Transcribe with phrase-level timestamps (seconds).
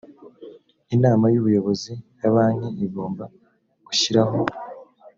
[0.95, 3.23] inama y ubuyobozi ya banki igomba
[3.85, 4.39] gushyiraho